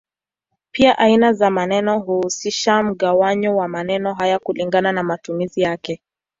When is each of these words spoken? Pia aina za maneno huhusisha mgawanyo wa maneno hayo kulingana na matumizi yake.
Pia 0.71 0.97
aina 0.97 1.33
za 1.33 1.49
maneno 1.49 1.99
huhusisha 1.99 2.83
mgawanyo 2.83 3.55
wa 3.55 3.67
maneno 3.67 4.13
hayo 4.13 4.39
kulingana 4.39 4.91
na 4.91 5.03
matumizi 5.03 5.61
yake. 5.61 6.01